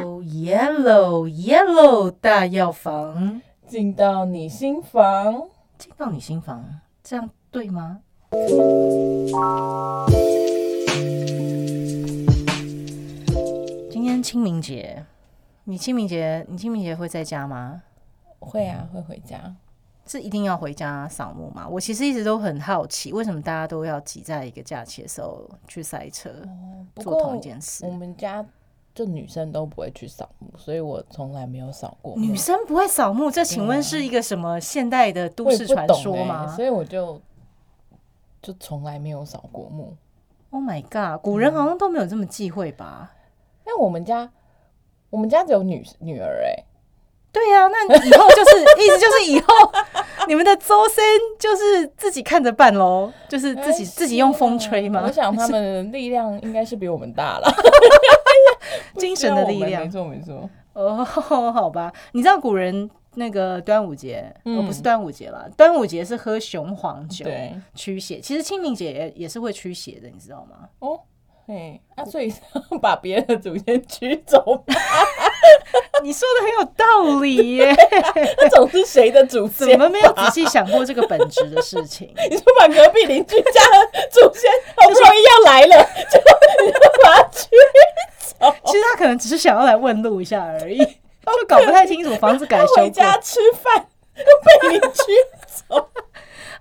[0.00, 8.00] 哦，yellow yellow 大药房进到你心房，进到你心房，这样对吗？
[13.90, 15.04] 今天清明节，
[15.64, 17.82] 你清明节你清明节会在家吗？
[18.38, 19.54] 会啊，会回家。
[20.08, 21.68] 是一定要回家扫墓吗？
[21.68, 26.30] 我其实一直都很好奇，为什么大家都要挤在一个假期的时候去塞车
[26.96, 27.90] 做不过同一件事我？
[27.92, 28.44] 们家
[28.94, 32.20] 就女生都不会去扫墓，所以我从来没有扫过墓。
[32.20, 37.20] 女生不会扫墓，这请问是一个什么现代的都市传说吗所以我就
[38.40, 39.96] 就从来没有扫过墓。
[40.50, 43.12] ？Oh my god，古人好像都没有这么忌讳吧？
[43.64, 44.32] 但我们家
[45.10, 46.64] 我们家只有女女儿哎、
[47.30, 49.46] 对呀、那以后就是意思就是以后
[50.26, 51.04] 你们的周身
[51.38, 55.02] 就是自己看着办喽， 就是自己哎自己用风吹吗？
[55.04, 57.52] 我想他们的力量应该是比我们大了，
[58.96, 60.48] 精神的力量没错没错。
[60.72, 67.26] 哦， 好吧，你知道古人那个端午节，哦，嗯不是端午节啦，端午节是喝雄黄酒
[67.74, 70.68] 驱邪，其实清明节也也是会驱邪的，你知道吗？
[70.78, 71.00] 哦，
[71.46, 72.32] 哎，啊，所以
[72.80, 74.74] 把别人的祖先驱走吗，
[76.02, 77.74] 你说的很有道理耶，
[78.38, 79.68] 那总是谁的祖先？
[79.70, 82.12] 怎么没有仔细想过这个本质的事情？
[82.30, 86.18] 你说把隔壁邻居家的祖先好不容易要来了，就
[86.64, 87.48] 你就把他驱
[88.38, 95.37] 走，其实他可能只是想要来问路一下而已，就搞不太清楚房子改他修家吃饭又被你驱走，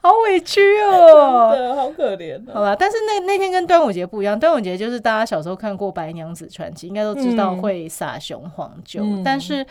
[0.01, 1.51] 好委屈哦。
[1.55, 2.53] 真的好可怜哦。
[2.53, 9.65] 好吧，但是那那天跟端午节不一样，端午节就是大家小时候看过《白娘子传奇》，应该都知道嗯会撒雄黄酒，嗯但是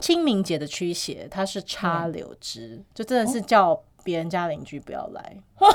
[0.00, 5.36] 清明节的驱邪，它是插嗯柳枝，就真的是叫别人家邻居不要来。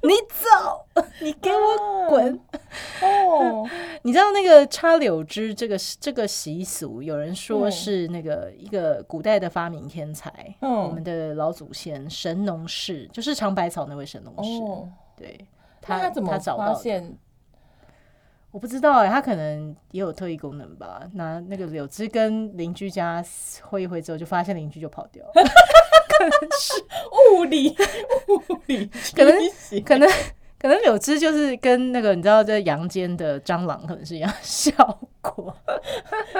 [0.00, 0.86] 你走，
[1.20, 2.40] 你给我滚！
[3.02, 3.68] 哦，
[4.08, 14.62] 你知道那个插柳枝这个这个习俗，有人说嗯是那个一个古代的发明天才，嗯我们的老祖先神农氏，就是尝百草那位神农氏。
[14.62, 15.38] 哦，对
[15.82, 17.18] 他他怎么发现？
[18.50, 21.02] 我不知道哎、他可能也有特异功能吧。
[21.12, 23.22] 拿那个柳枝跟邻居家
[23.60, 25.32] 挥一挥之后，就发现邻居就跑掉了。
[26.08, 26.82] 可能是
[27.36, 27.76] 物理
[28.28, 29.34] 物理可能
[29.84, 30.08] 可能
[30.60, 34.72] 可能柳枝就是跟那个你知道在阳间的蟑螂可能是一样的效
[35.20, 35.54] 果。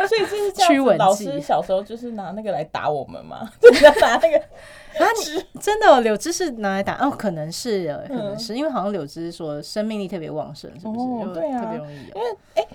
[0.08, 0.74] 所以就是这样子。
[0.74, 4.38] 驱蚊剂老师小时候就是拿那个来打我们嘛， 就是要拿那个
[4.98, 7.10] 啊，你真的哦、柳枝是拿来打哦？
[7.10, 11.34] 可能是，可能是、因为好像柳枝说生命力特别旺盛，是不是？
[11.34, 12.14] 对啊特别容易有。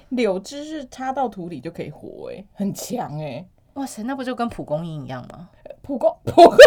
[0.09, 3.45] 柳枝是插到土里就可以活，哎，很强哎。
[3.73, 5.49] 哇塞，那不就跟蒲公英一样吗？
[5.83, 6.57] 蒲公蒲公英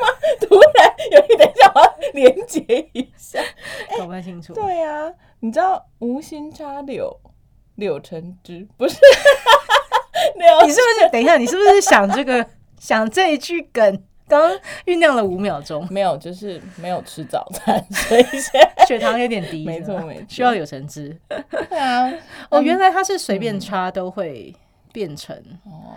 [0.00, 0.08] 吗？
[0.40, 3.38] 突然有一点想要连接一下。
[3.98, 4.54] 搞不太清楚。
[4.54, 7.14] 对啊，你知道无心插柳，
[7.76, 8.96] 柳橙汁不是？
[10.36, 11.10] 柳你是不是？
[11.12, 12.44] 等一下，你是不是想这个
[12.80, 14.02] 想这一句梗？
[14.26, 18.24] 刚刚酝酿了五秒钟，没有，就是没有吃早餐，所以
[18.86, 21.14] 血糖有点低，没错没错需要柳橙汁。
[21.68, 22.10] 对啊，
[22.48, 24.50] 哦，原来它是随便插都会
[24.94, 25.36] 变成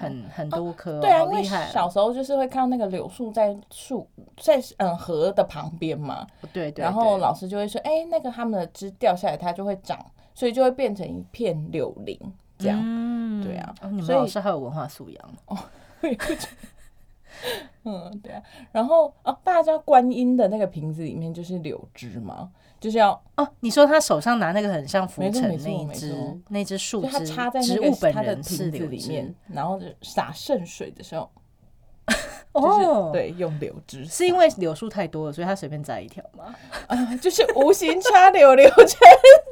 [0.02, 1.44] 很很多棵哦，对啊，因为！
[1.44, 10.04] 小时候就是会看到那个柳树在树在嗯河的旁边嘛，对对，然后老师就会说，哎、那个它们的枝掉下来，它就会长，
[10.34, 12.20] 所以就会变成一片柳林
[12.58, 12.80] 这样。
[12.84, 15.56] 嗯对啊哦你们所以老师还有文化素养哦，
[17.86, 18.42] 嗯，对啊。
[18.72, 22.50] 然后哦，大家知道观音的那个瓶子里面就是柳枝吗？
[22.80, 26.16] 就是要哦，你说他手上拿那个很像浮尘那一只
[26.50, 31.30] 那只树枝，插在植物本人是瓶子里面，然后就洒圣水的时候，
[32.08, 36.56] 就是、哦，，对用柳枝，是因为柳树太多了，所以他随便摘一条吗？
[36.88, 38.88] 啊，就是无形插柳柳成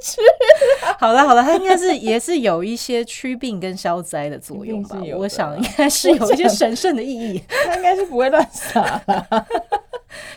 [0.02, 0.22] 枝。
[1.00, 7.44] 好了好了，它应该是也是有一些驱病跟消灾的作用吧我想应该是有一些神圣的意义。
[7.66, 9.02] 它应该是不会乱撒。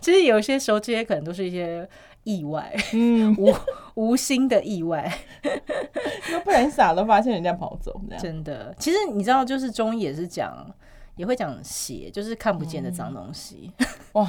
[0.00, 1.88] 其实有些时候这些可能都是一些
[2.28, 3.55] 意外，嗯， 无
[3.94, 5.11] 无心的意外，
[6.31, 8.22] 那不然傻了，发现人家跑走这样。
[8.22, 8.75] 真的。
[8.78, 10.54] 其实你知道，就是中医也是讲，
[11.16, 13.72] 也会讲邪，就是看不见的脏东西。
[14.13, 14.28] 哇，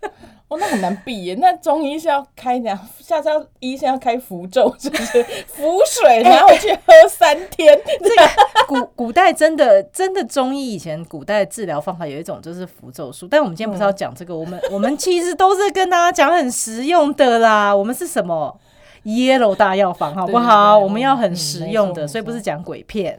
[0.48, 1.34] 哦，那很难避耶。
[1.40, 2.78] 那中医是要开怎样？
[3.00, 5.20] 下次要医生要开符咒， 是不是？
[5.48, 7.76] 符水，然后去喝三天。
[8.00, 8.30] 这个
[8.68, 17.74] 古古代真的真的中医以前古代治疗方法有一种就是符咒术，但我们今天不是要讲这个，我们我们其实都是跟大家讲很实用的啦。
[17.74, 18.56] 我们是什么
[19.02, 20.78] yellow 大药房，好不好？
[20.78, 23.18] 对我们要很嗯实用的，所以不是错讲鬼片。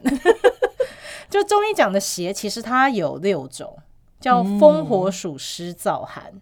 [1.28, 3.76] 就中医讲的邪，其实它有六种，
[4.18, 6.32] 叫风火暑湿燥寒。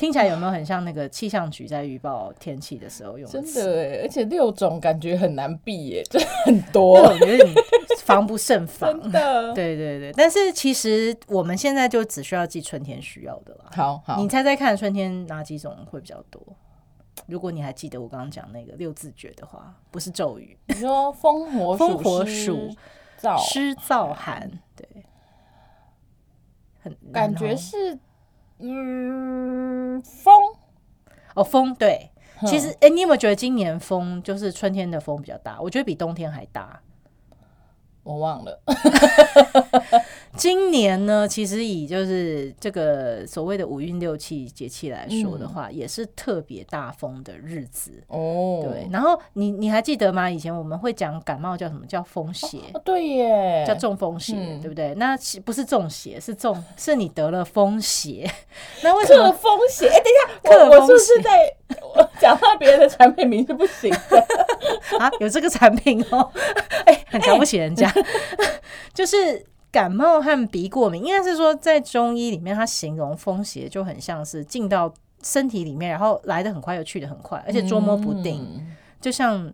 [0.00, 3.44] 听起来有没有很像那个气象局在预报天气的时候用真？
[3.52, 7.46] 的哎，而且六种感觉很难避耶， 真的很那多，种有点
[7.98, 8.90] 防不胜防。
[9.02, 9.52] 真的。
[9.52, 13.66] 对对对，但是其实我们现在就只需要记春天需要的啦。
[13.74, 16.42] 好好你，猜猜看，春天哪几种会比较多？
[17.26, 22.74] 如果你还记得我刚刚讲那个六字诀的话，不是咒语，你说风火风火暑
[23.20, 24.86] 燥，湿燥寒，对，
[26.80, 27.98] 很感觉是
[28.60, 30.32] 嗯风。
[31.34, 32.10] 哦风对。
[32.46, 35.60] 其实，哎、你有没有觉得今年风就是春天的风比较大？
[35.60, 36.80] 我觉得比冬天还大。
[38.02, 38.58] 我忘了，
[40.36, 48.02] 今年呢，其实以就是这个所谓的五运六气节气来说的话，也是特别大风的日子。
[48.08, 50.30] 哦，对，然后你你还记得吗？
[50.30, 54.94] 以前我们会讲感冒叫什么叫风邪，哦，对耶，叫中风邪，嗯对不对？
[54.94, 58.28] 那其不是中邪，是中是你得了风邪。
[58.82, 59.30] 那为什么？
[59.32, 59.86] 风邪。
[59.90, 61.30] 哎、等一下，克我我是不是在
[62.18, 64.26] 讲到别人的产品名是不行的？
[64.98, 66.30] 啊，有这个产品哦，
[66.86, 67.92] 哎、很瞧不起人家，
[68.94, 74.92] 就是感冒和鼻过敏，应该是说在中医里面，它形容风邪就很像是进到
[75.22, 79.52] 身体里面，然后来的很快又去的很快，而且捉摸不定，嗯就像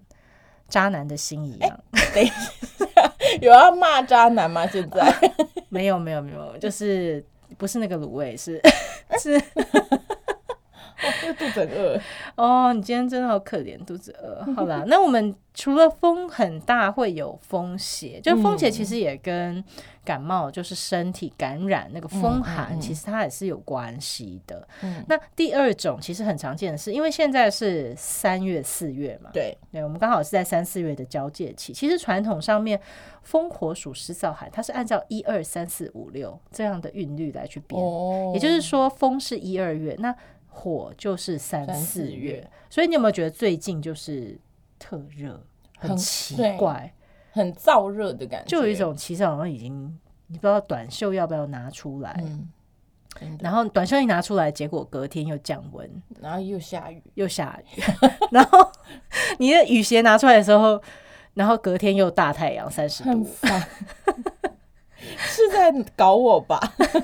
[0.68, 1.80] 渣男的心一样。
[2.12, 4.66] 等一下，有要骂渣男吗？
[4.66, 5.14] 现在
[5.68, 7.24] 没有没有没有，就是
[7.56, 8.60] 不是那个卤味，是
[9.20, 9.40] 是
[11.20, 12.00] 这肚子很饿。
[12.36, 14.44] 哦，你今天真的好可怜，肚子饿。
[14.54, 19.62] 好啦，那我们除了风很大会有风邪，就风邪其实也跟
[20.04, 24.66] 感冒就是身体感染那个风寒，其实它也是有关系的。
[24.82, 31.72] 嗯那第二种其实很常见的是，因为现在是三月四月嘛，对，对，我们刚好是在三四月的交界期。
[31.72, 32.80] 其实传统上面
[33.22, 37.80] 风火属湿燥寒，它是按照一二三四五六这样的韵律来去编。
[37.82, 40.14] 哦也就是说，风是一二月，那
[40.56, 42.50] 火就是三三四四月月。
[42.70, 44.38] 所以你有没有觉得最近就是
[44.78, 45.40] 特热，
[45.78, 46.92] 很很奇怪，
[47.30, 49.98] 很燥热的感觉，就有一种其实好像已经
[50.28, 52.20] 你不知道短袖要不要拿出来，
[53.20, 57.82] 嗯，然后短袖一拿出来，结果隔天又降温然后又下雨，又下雨，
[58.32, 58.70] 然后
[59.38, 60.82] 你的雨鞋拿出来的时候，
[61.34, 63.10] 然后隔天又大太阳三十度。
[63.10, 63.26] 很。
[65.18, 66.58] 是在搞我吧？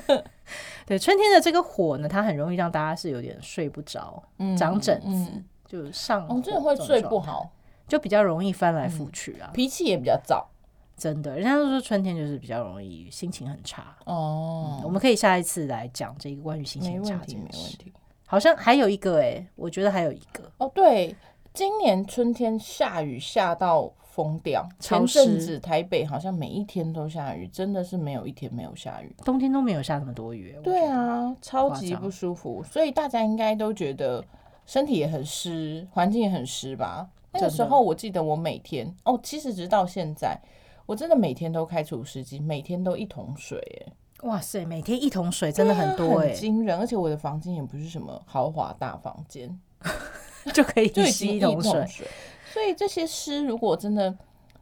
[0.87, 7.51] 对，春天的这个火呢，它很容易让大家是有点睡不着，嗯长疹子，嗯就上火哦，真的会睡不好，
[7.89, 9.51] 就比较容易翻来覆去啊。
[9.55, 10.49] 脾气也比较躁。
[10.95, 13.97] 真的，人家都说春天就是比较容易心情很差。
[14.05, 17.59] 哦，我们可以下一次来讲这个关于心没情差问题，这件事。
[17.59, 17.93] 没问题。
[18.27, 21.17] 好像还有一个哎、我觉得还有一个哦，对，
[21.53, 25.47] 今年春天下雨下到疯掉，潮前阵湿。
[25.47, 29.11] 子台北好像每一天都下雨，真的是没有一天没有下雨。
[29.25, 34.23] 冬天都没有下那么多雨、对，啊，超级不舒服，所以大家应该都觉得
[34.67, 37.09] 身体也很湿，环境也很湿吧？
[37.33, 40.39] 那个时候我记得我每天哦，其实直到现在，
[40.85, 46.79] 我真的每天都开除湿机，每天都一桶水，哎，哇塞，每天一桶水真的很多哎、很惊人。
[46.79, 49.59] 而且我的房间也不是什么豪华大房间，
[50.53, 52.07] 就可以 就已吸一桶水。
[52.53, 54.17] 所以这些湿如果真的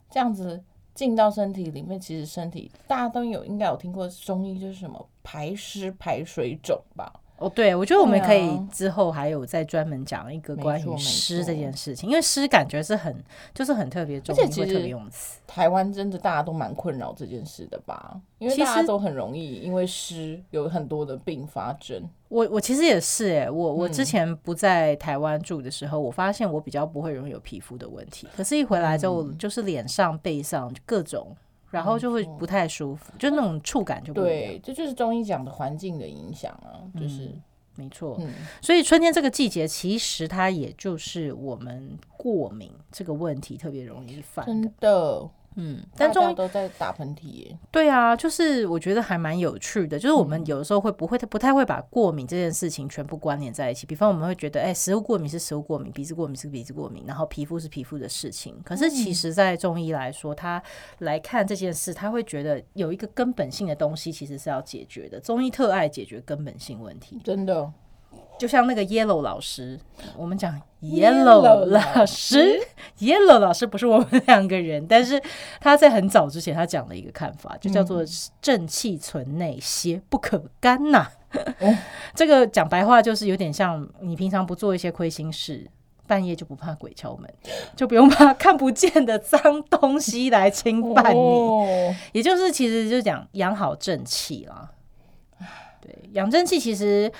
[0.09, 0.63] 这样子
[0.95, 7.13] 进到身体里面，其实身体大家都有应该有听过中医就是什么排湿排水肿吧？
[7.41, 13.17] 哦，对，我觉得我们可以之后还有再专门讲一个关于湿这件事情，因为湿感觉是很
[13.55, 15.41] 就是很特别中医会特而且其实别用词。
[15.47, 18.21] 台湾真的大家都蛮困扰这件事的吧？
[18.39, 22.07] 因为大家都很容易因为湿有很多的并发症。
[22.29, 31.35] 我我其实也是哎、我我之嗯前不在台湾住的时候，我发现我比较不会容易有皮肤的问题，可是一回来之后，嗯就是脸上、背上各种，
[31.71, 34.33] 然后就会不太舒服，就那种触感就不一样。
[34.33, 37.31] 对，这就是中医讲的环境的影响啊，就是
[37.77, 44.53] 没错，嗯，所以春天这个季节，其实它也就是我们过敏这个问题特别容易犯的。
[44.53, 47.59] 真的，嗯，但中医都在打喷嚏耶。
[47.71, 53.85] 对啊，就是我觉得还蛮有趣的，就是我嗯们有的时候会不会不太会把过敏这件事情全部关联在一起。
[53.87, 58.55] 比方我们会觉得，哎、食物过敏是食物过敏，鼻子过敏是鼻子过敏，然后皮肤是皮肤的事情。
[58.65, 60.63] 可是嗯其实，在中医来说，他
[61.01, 65.19] 来看这件事，他会觉得有一个根本性的东西其实是要解决的。
[65.19, 67.71] 中医特爱解决根本性问题，真的，
[68.41, 69.79] 就像那个 Yellow 老师，
[70.17, 72.59] 我们讲 Yellow 老老师
[72.99, 75.23] ，Yellow 老师不是我们两个人，但是
[75.61, 78.03] 他在很早之前他讲了一个看法，就叫做
[78.41, 81.07] 正气存内，邪不可干呐、
[81.61, 81.77] 哦
[82.17, 85.71] 这个讲白话就是有点像你平常不做一些亏心事。
[86.07, 87.35] 半夜就不怕鬼敲门，
[87.77, 91.19] 就不用怕看不见的脏东西来侵犯你。
[91.21, 94.71] 哦也就是其实就讲养好正气啦。
[95.81, 97.13] 对，养正气其实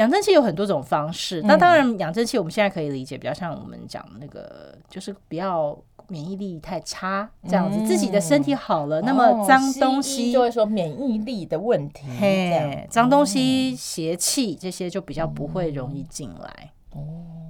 [0.00, 5.78] 养正气有很多种方式，那当然养正气我们现在可以理解比较像我们讲那个，就是不要
[6.08, 16.72] 免疫力太差这样子，自己的身体好了，那么哦脏东西就会说免疫力的问题，这嘿样，脏东西、邪气这些就比较不会容易进来。
[16.94, 17.04] 哦。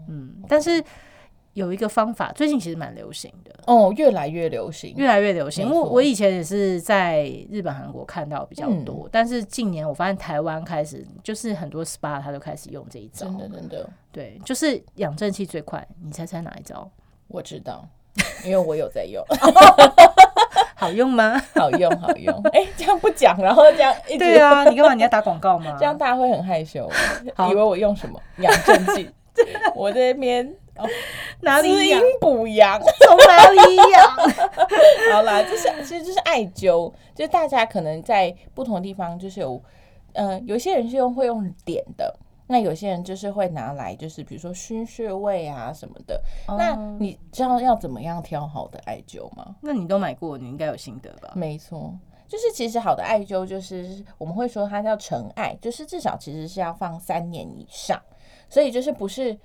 [0.08, 0.82] 嗯，但是
[1.54, 5.68] 有一个方法，最近其实蛮流行的，哦，越来越流行，越来越流行。
[5.68, 15.86] 我我以前也是在日本、韩国看到比较嗯多，但是近年我发现台湾开始就是很多 SPA 它都开始用这一招真，的真的，对，就是养正气最快。
[16.04, 16.88] 你猜猜哪一招
[17.26, 17.86] 我知道，
[18.44, 19.24] 因为我有在用，
[20.76, 21.36] 好用吗？
[21.54, 22.40] 好用好用。
[22.52, 24.94] 哎、这样不讲，然后这样一直，对啊，你干嘛？
[24.94, 25.76] 你要打广告吗？
[25.78, 26.88] 这样大家会很害羞，
[27.34, 29.10] 好以为我用什么养正气。
[29.74, 30.54] 我这边
[31.42, 32.00] 哪里痒？
[32.20, 34.10] 补阳， 从哪里养？
[35.12, 39.62] 好啦，就是其实就是艾灸，就是大家可能在不同的地方就是有，
[40.12, 42.14] 呃，有些人是用会用点的，
[42.46, 46.20] 那有些人就是会拿来就是比如说熏穴位啊什么的。
[46.48, 49.56] 那哦你知道要怎么样挑好的艾灸吗？
[49.60, 51.32] 那你都买过，你应该有心得吧？
[51.34, 51.94] 没错，
[52.28, 58.00] 就是其实好的艾灸就是我们会说它叫陈艾，就是至少其实是要放三年以上，
[58.48, 59.36] 所以就是不是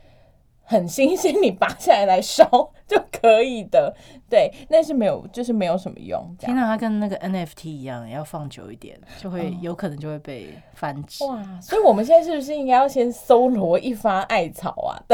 [0.65, 2.45] 很新鲜，你拔下来来烧
[2.87, 3.95] 就可以的。
[4.29, 6.35] 对，那是没有，就是没有什么用。
[6.39, 11.23] 这样天哪，它跟那个 NFT 一样，要放久一点，就会有可能就会被繁殖。
[11.25, 14.97] 哇，所以我们现在是不是应该要先搜罗一发艾草啊？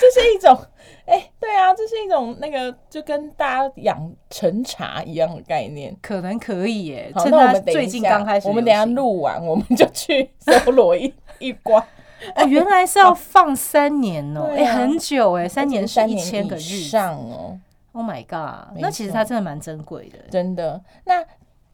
[0.00, 0.58] 这是一种，
[1.06, 5.94] 哎、对啊，这是一种那个就跟大家养陈茶一样的概念。
[6.02, 8.84] 可能可以耶，好，那我们最近下刚开始，我们等一下。
[8.84, 11.82] 录完，我们就去搜罗一 一关。
[12.36, 16.60] 哦，原来是要放三年哦，哎、很久哎，三年是一千个日。
[16.60, 17.58] 上哦
[17.92, 20.18] ，Oh my god，那其实它真的蛮珍贵的。
[20.30, 20.82] 真的。
[21.04, 21.24] 那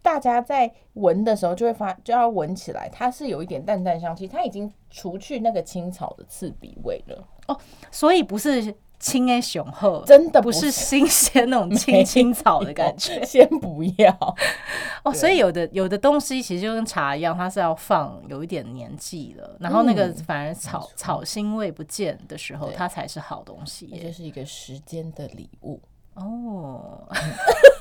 [0.02, 7.24] 大家在闻的时候就会发，就要闻起来，它是有一点淡淡香气，它已经除去那个青草的刺鼻味了。
[7.46, 7.58] 哦
[7.90, 14.36] 所以不是青诶雄厚，真的不是新鲜那种青青草的感觉先不要。
[15.02, 15.12] 哦。
[15.12, 23.96] 所以有的有的东西其实就跟茶一样，它是要放有一点年纪了，然后那个嗯反而草、草腥味不见的时候，它才是好东西耶。
[23.98, 25.80] 也就是一个时间的礼物。
[26.14, 27.22] 哦，然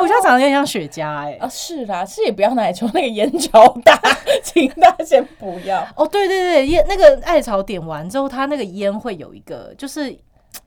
[0.00, 1.36] 我觉得它长得有点像雪茄哎。
[1.40, 4.00] 啊，是啦，是也不要拿来抽那个烟超大，
[4.42, 5.86] 请大家先不要。
[5.96, 10.16] 哦，对对对，烟那个艾草点完之后，它那个烟会有一个，就是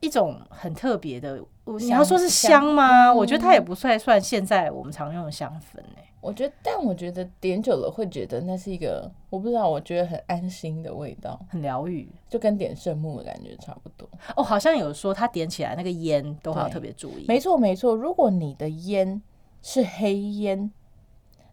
[0.00, 1.40] 一种很特别的。
[1.78, 3.06] 你要说是香吗？
[3.06, 6.05] 香我觉得它也不算算现在我们常用的香氛诶。
[6.26, 14.08] 我觉得，但我觉得点久了会觉得那是一个，我不知道，我觉得很安心的味道，很疗愈就跟点圣木的感觉差不多。
[14.34, 17.24] 哦，好像有说它点起来那个烟都还要特别注意。
[17.28, 17.94] 没错，没错。
[17.94, 19.22] 如果你的烟
[19.62, 20.70] 是黑烟，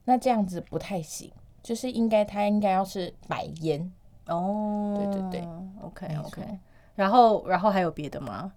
[0.05, 3.91] 那这样子不太行，就是应该它应该要是白烟。
[4.27, 5.47] 哦，对对对
[5.81, 6.41] ，OK OK。
[6.95, 8.51] 然后然后还有别的吗？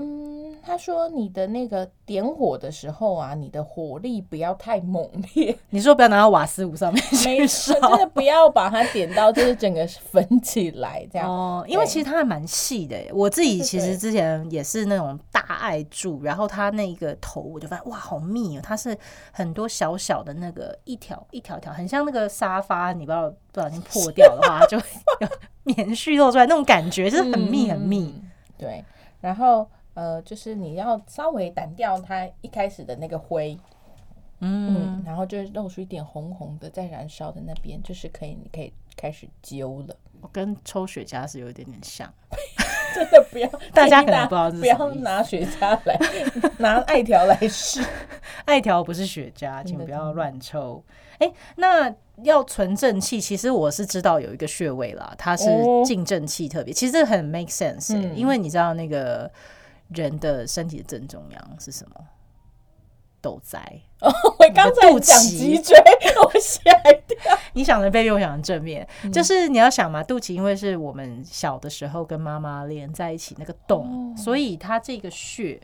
[0.00, 11.28] 嗯，他说你的那个点火的时候啊，你的火力不要太猛烈， 你说不要拿到瓦斯炉上面没去真的不要把它点到就是整个焚起来这样。
[11.28, 12.96] 哦，因为其实它还蛮细的。
[13.12, 18.60] 我自己其实之前也是那种大爱柱，然后它那个头我就发现哇，好密哦！
[18.62, 18.96] 它是
[19.32, 24.86] 很多小小的那个一条一条条，很像那个沙发，你不要不小心破掉的话，它就会
[25.20, 25.28] 有
[25.64, 28.14] 棉絮露出来那种感觉，就是很密很密。
[28.16, 28.30] 嗯
[28.60, 28.84] 对，
[29.22, 33.58] 然后呃，就是你要稍微掸掉它一开始的那个灰，
[34.40, 39.96] 嗯，嗯，然后就露出一点红红的，在燃烧的那边，就是可以，你可以开始揪了。
[40.20, 42.12] 我跟抽雪茄是有一点点像。
[42.92, 45.96] 真的不要， 大家可能不知道不要拿雪茄来
[46.58, 47.80] 拿艾条来试。
[48.46, 50.82] 艾条不是雪茄，请不要乱抽。
[51.18, 51.94] 哎、那
[52.24, 59.30] 要存正气，其实我是知道有一个穴位啦，它是哦进正气特别，其实这很 make sense，、欸嗯因为你知道那个
[59.94, 61.94] 人的身体的正中央是什么？
[63.20, 63.80] 斗宅。
[64.00, 65.76] 我刚才讲脊椎，
[66.24, 67.38] 我吓一跳。
[67.52, 75.60] 你想的背，我想的正面，嗯就是你要想嘛，肚脐因为是我们小的时候跟妈妈连在一起那个洞，哦所以它这个穴。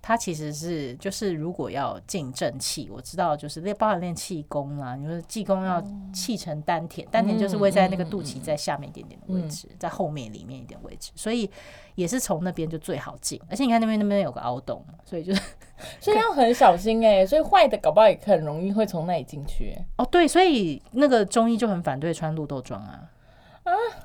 [0.00, 4.96] 它其实是就是如果要进正气，我知道就是练包含练气功啦。
[4.96, 11.50] 你说气功要气成丹田，丹田就是位在那个肚脐在下面一点点的位置，在后面里面一点位置，所以
[11.94, 13.40] 也是从那边就最好进。
[13.50, 15.42] 而且你看那边那边有个凹洞，所以就是
[16.00, 19.86] 所以要很小心哎、所以坏的搞不好也很容易会从那里进去、欸。
[19.96, 23.08] 哦，对，所以那个中医就很反对穿露豆装啊。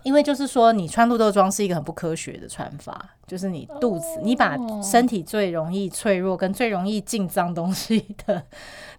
[0.03, 8.43] 因为就是说，你穿露豆装是一个很不科学的穿法，就是你肚子，你把身体最容易脆弱跟最容易进脏东西的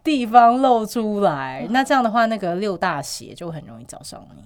[0.02, 4.42] 地方露出来， 那这样的话，那个六大邪就很容易找上你。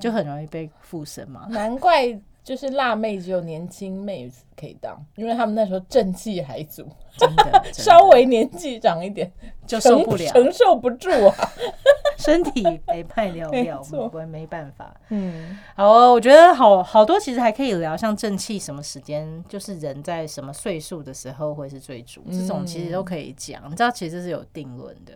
[0.00, 1.46] 就很容易被附身嘛。
[1.50, 2.12] 难怪
[2.44, 6.86] 就是辣妹只有年轻妹子可以当，因为他们那时候正气还足，
[7.72, 9.32] 稍微年纪长一点
[9.66, 11.34] 就受不了，承受不住啊。
[12.16, 14.98] 身体没派了了，我们没办法。
[15.10, 23.62] 嗯，好哦，我觉得好好多，其实还可以聊，像正气什么时间，就是人在什么岁数的时候会是最主，这种其实都可以讲。
[23.66, 25.12] 你知道，其实是有定论的。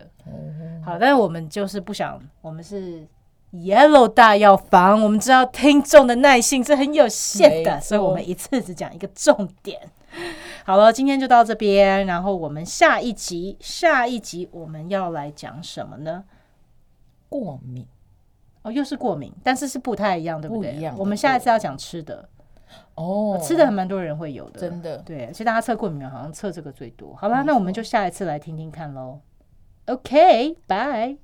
[0.85, 3.07] 好，但是我们就是不想，我们是
[3.51, 9.89] Yellow 大药房，我们知道听众的耐性是很有限的，所以我们一次只讲一个重点。
[10.65, 16.25] 好了，今天就到这边，然后我们下一集，下一集我们要来讲什么呢？
[17.27, 17.85] 过敏
[18.61, 20.55] 哦，又是过敏，但是是不太一样，对对？
[20.55, 22.27] 不一样我们下一次要讲吃的，
[22.95, 27.15] 哦，吃的还蛮多人会有的，真的对，其实大家测过敏好像测这个最多。
[27.15, 29.21] 好啦，那我们就下一次来听听看喽。
[29.85, 31.17] OK，拜。